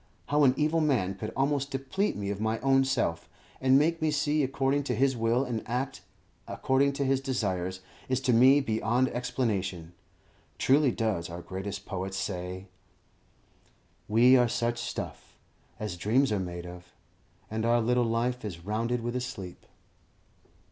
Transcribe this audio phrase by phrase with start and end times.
[0.29, 3.29] How an evil man could almost deplete me of my own self,
[3.61, 6.01] and make me see according to his will and act
[6.47, 9.93] according to his desires, is to me beyond explanation.
[10.57, 12.65] Truly does our greatest poet say
[14.07, 15.37] "We are such stuff
[15.79, 16.95] As dreams are made of,
[17.51, 19.67] and our little life Is rounded with a sleep."